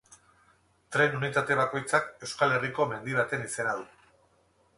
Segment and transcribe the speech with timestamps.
[0.95, 3.87] Tren unitate bakoitzak Euskal Herriko mendi baten izena du.